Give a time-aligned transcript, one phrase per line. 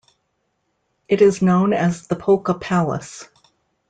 [1.07, 3.29] It is known as The Polka Palace.